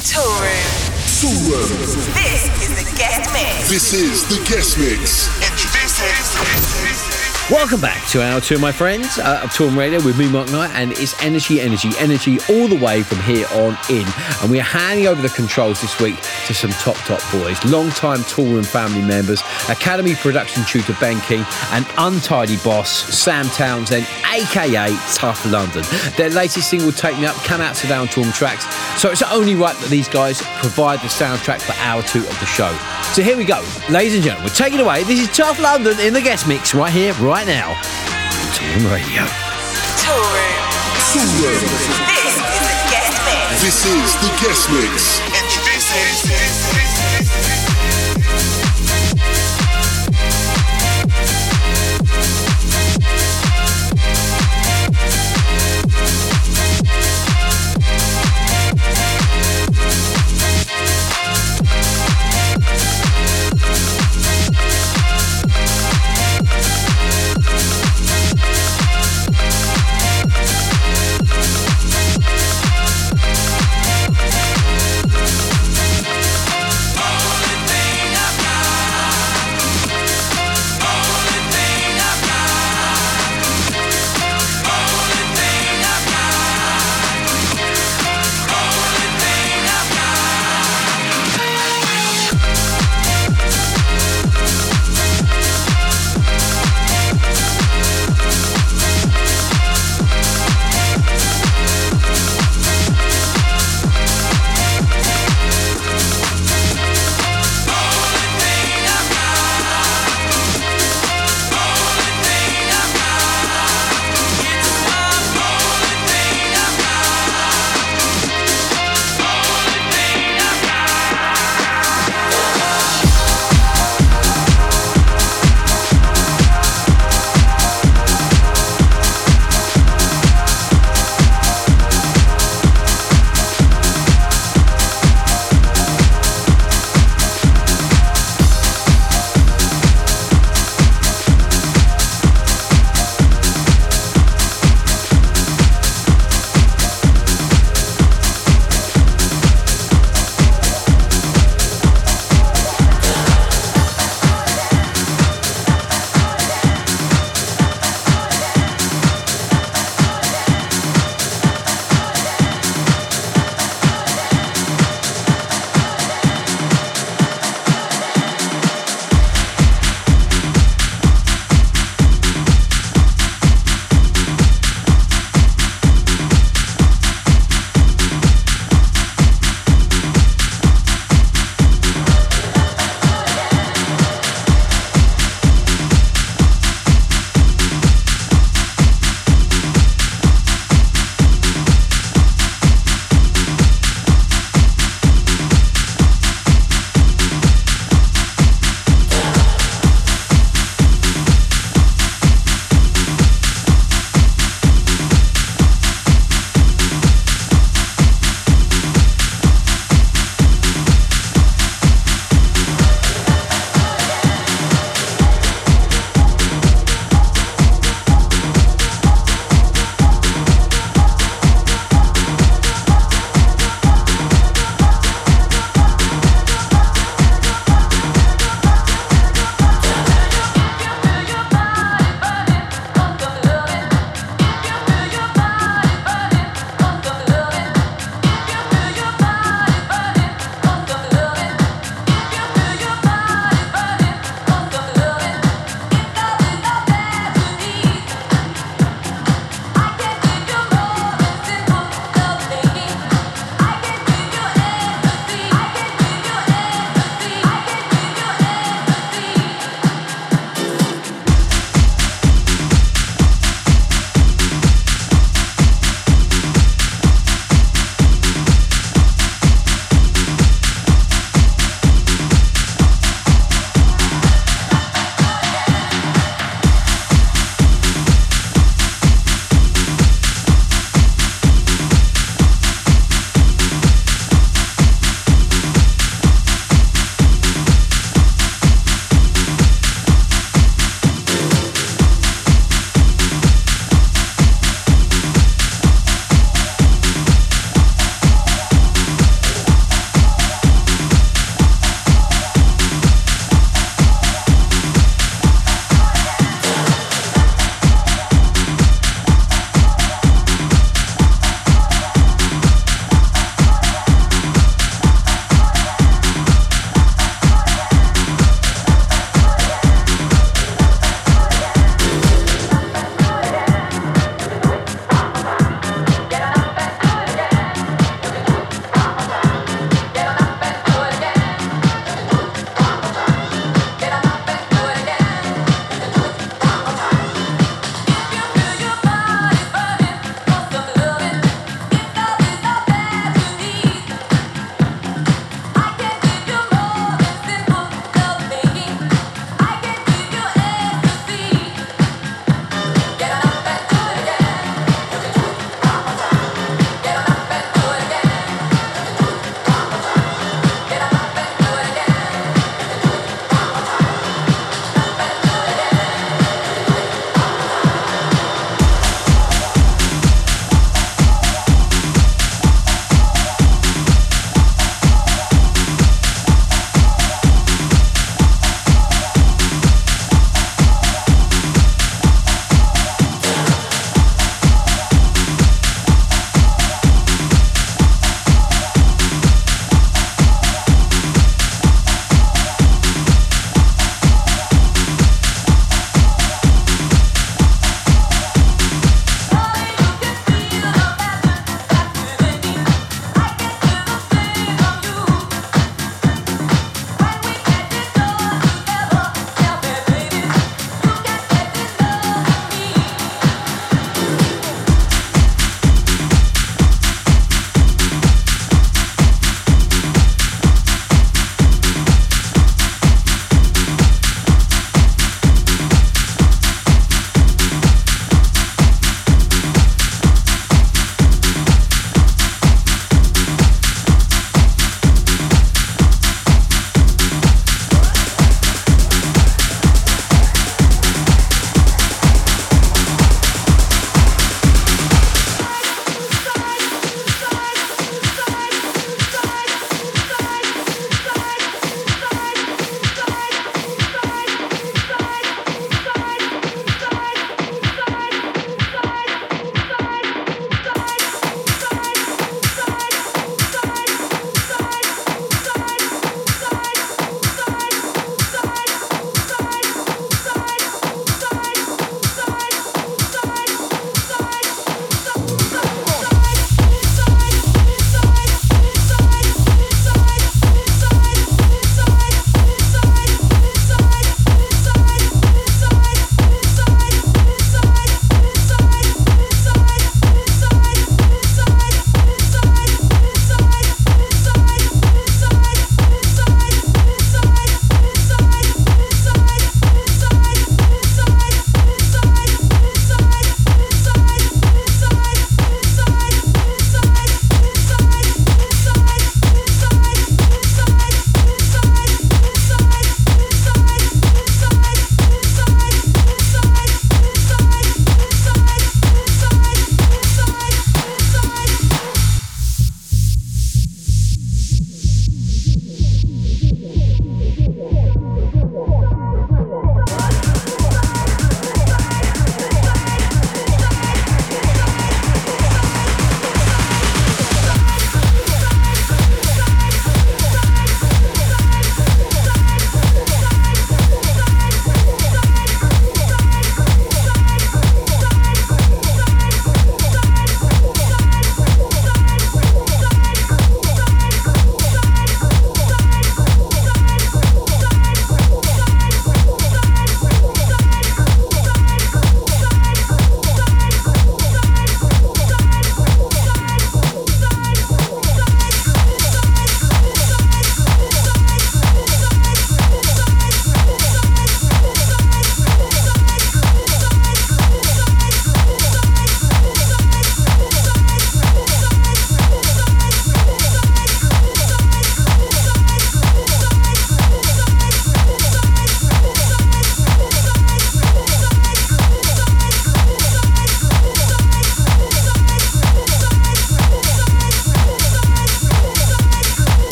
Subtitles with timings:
[0.00, 0.90] Toolroom.
[1.20, 1.68] Tool Room.
[2.14, 3.68] This is the guest mix.
[3.68, 5.28] This is the guest mix.
[5.42, 6.79] Introducing.
[7.50, 10.70] Welcome back to our tour, my friends, uh, of Toolroom Radio with me, Mark Knight,
[10.70, 14.06] and it's energy, energy, energy all the way from here on in.
[14.40, 16.14] And we are handing over the controls this week
[16.46, 21.84] to some top, top boys, long-time Toolroom family members, Academy production tutor Ben Keen, and
[21.98, 25.82] untidy boss Sam Townend, aka Tuff London.
[26.16, 28.62] Their latest single, Take Me Up, came out today on Toolroom Trax,
[28.96, 32.46] so it's only right that these guys provide the soundtrack for hour two of the
[32.46, 32.72] show.
[33.12, 35.02] So here we go, ladies and gentlemen, take it away.
[35.02, 37.74] This is Tuff London in the guest mix right here, right now.
[38.52, 39.24] Toolroom Radio.
[39.96, 40.60] Tool Room.
[41.08, 41.56] Tool Room.
[41.56, 43.62] This is the guest mix.
[43.62, 45.20] This is the guest mix.
[45.40, 46.49] Introducing.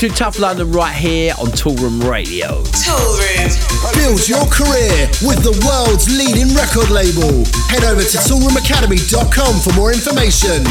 [0.00, 2.64] featuring Tuff London right here on Toolroom Radio.
[2.72, 3.52] Tool Room.
[3.92, 7.44] Build your career with the world's leading record label.
[7.68, 10.64] Head over to toolroomacademy.com for more information.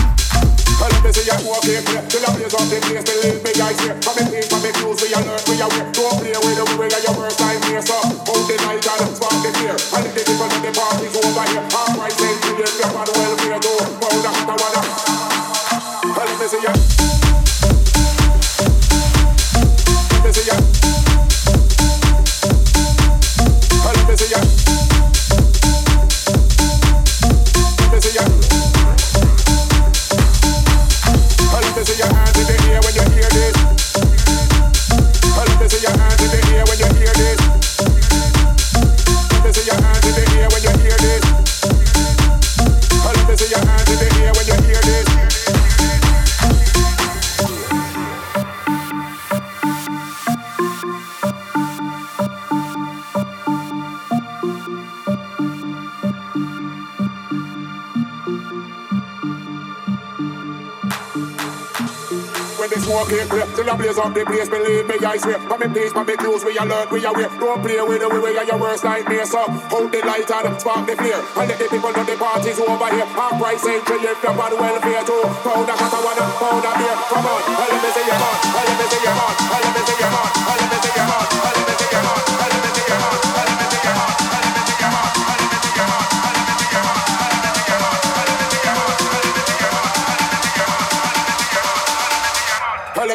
[62.99, 63.45] showcase play.
[63.55, 65.39] Till I blaze up the place, believe me, I swear.
[65.47, 67.29] But me peace, but me clues, we alert, we aware.
[67.39, 69.25] Don't play with the way we are your worst nightmare.
[69.25, 71.21] So hold the light and spark the flare.
[71.39, 73.07] And let the people know the party's over here.
[73.15, 75.23] Half price entry, if you're bad welfare too.
[75.43, 76.95] Pound a hot one, pound a beer.
[77.07, 79.97] Come on, let me see your heart, let me see your heart, let me see
[79.99, 80.98] your heart, let me see your heart.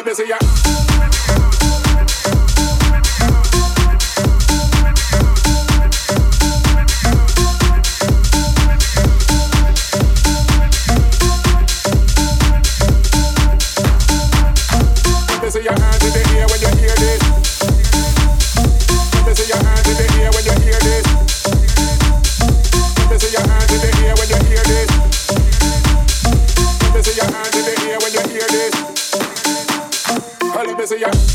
[0.05, 0.27] me see
[15.63, 16.24] your hands in
[30.97, 31.34] to.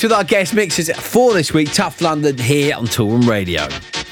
[0.00, 3.66] Next with our guest mixes for this week, Tuff London here on Toolroom Radio.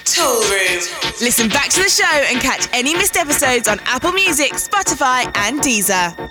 [0.04, 1.20] Toolroom.
[1.22, 5.62] Listen back to the show and catch any missed episodes on Apple Music, Spotify, and
[5.62, 6.27] Deezer.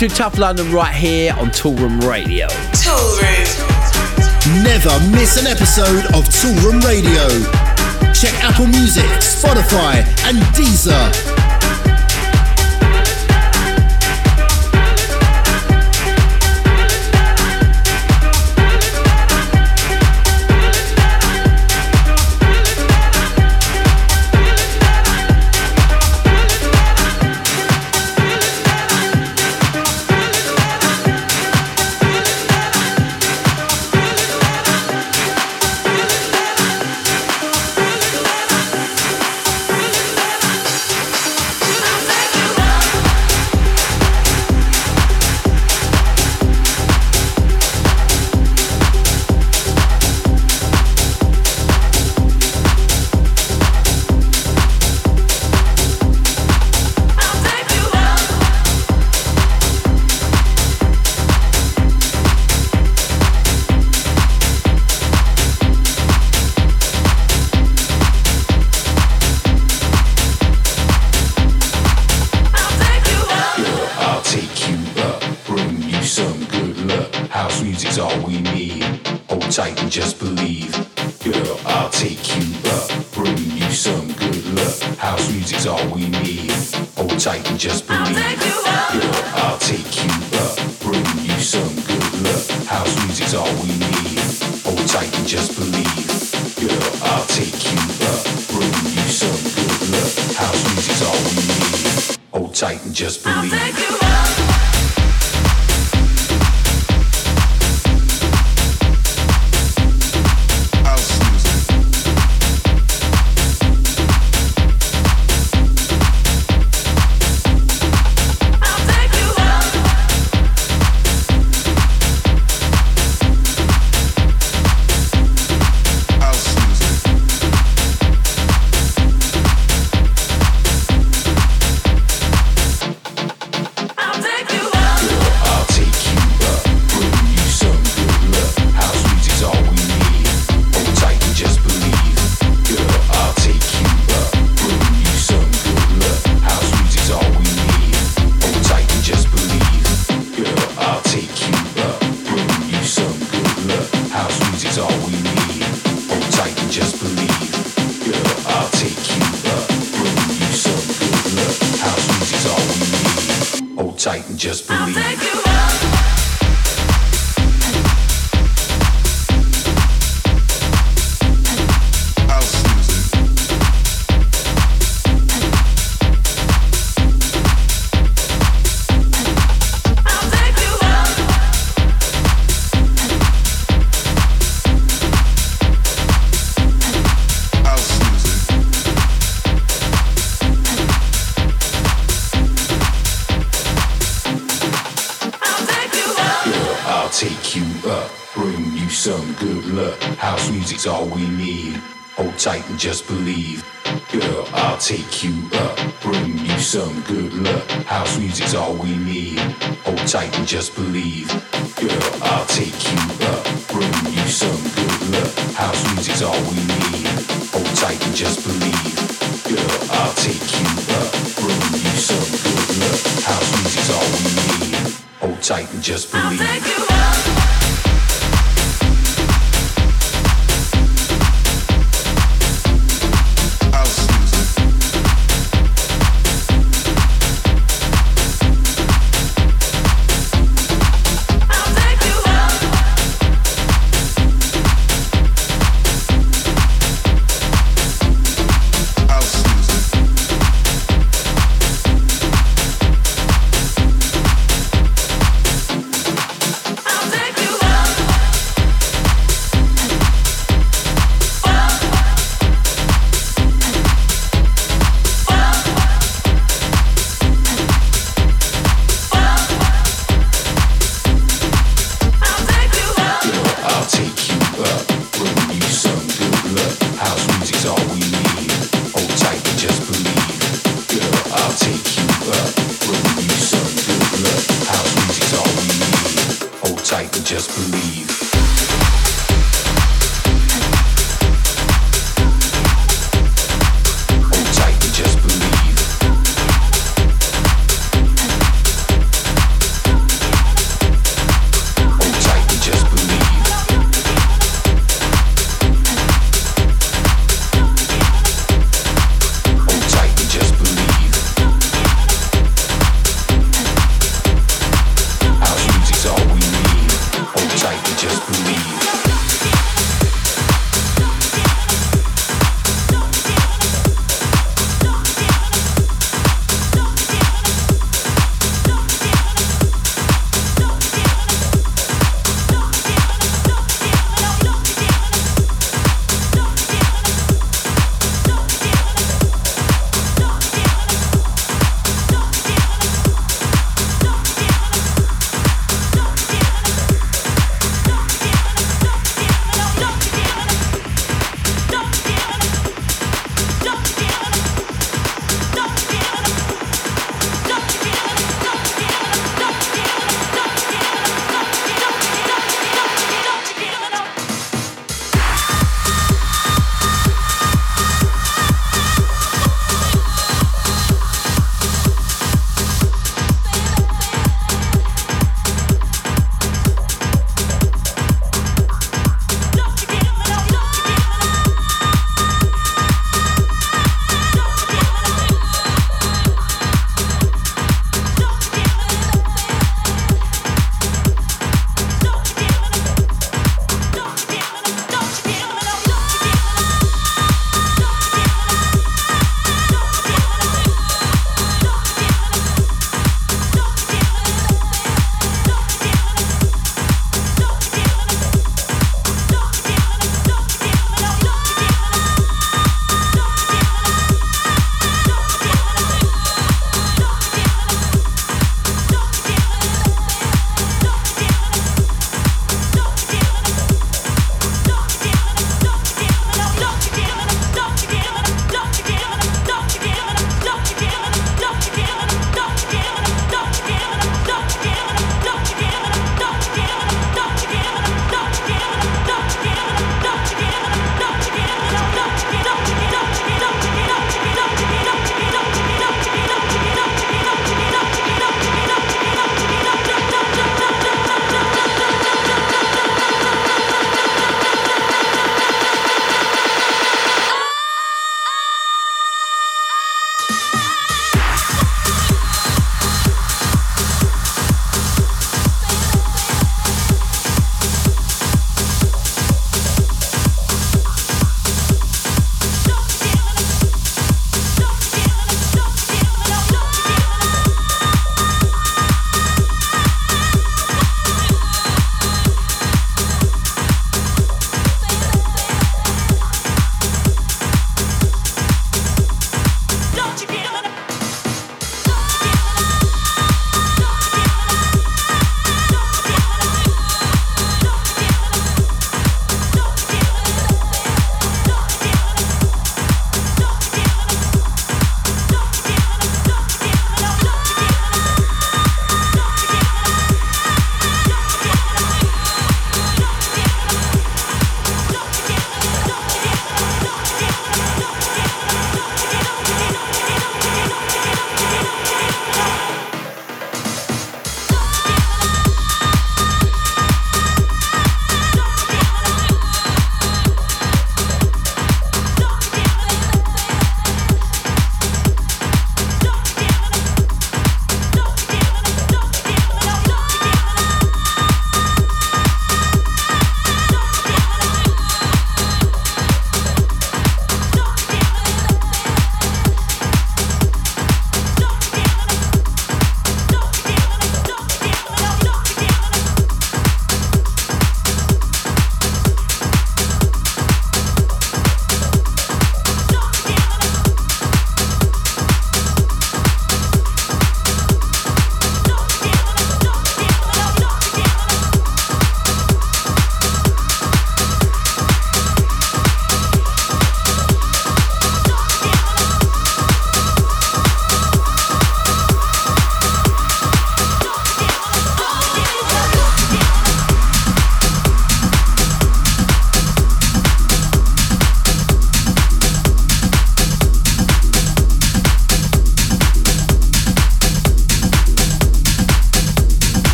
[0.00, 2.46] You're in the mix with Tuff London right here on Toolroom Radio.
[2.72, 4.64] Toolroom.
[4.64, 7.28] Never miss an episode of Toolroom Radio.
[8.12, 11.39] Check Apple Music, Spotify, and Deezer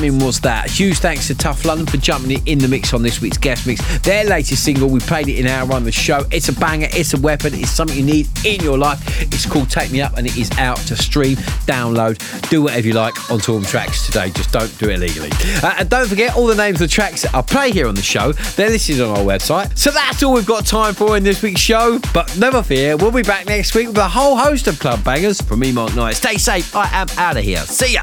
[0.00, 0.70] How slamming was that?
[0.70, 3.82] Huge thanks to Tuff London for jumping in the mix on this week's guest mix.
[3.98, 6.24] Their latest single, we played it in our run the show.
[6.30, 9.20] It's a banger, it's a weapon, it's something you need in your life.
[9.20, 11.36] It's called Take Me Up and it is out to stream,
[11.66, 14.30] download, do whatever you like on Toolroom Trax today.
[14.30, 15.30] Just don't do it illegally.
[15.62, 17.94] Uh, and don't forget all the names of the tracks that I play here on
[17.94, 18.32] the show.
[18.32, 19.76] They're listed on our website.
[19.76, 22.00] So that's all we've got time for in this week's show.
[22.14, 25.42] But never fear, we'll be back next week with a whole host of club bangers
[25.42, 26.16] from me, Mark Knight.
[26.16, 26.74] Stay safe.
[26.74, 27.60] I am out of here.
[27.60, 28.02] See ya.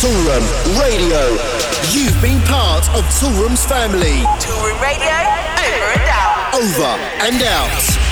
[0.00, 0.44] Toolroom
[0.80, 1.36] Radio.
[1.92, 4.24] You've been part of Toolroom's family.
[4.40, 5.12] Toolroom Radio,
[5.60, 6.54] over and out.
[6.54, 6.92] Over
[7.26, 8.07] and out.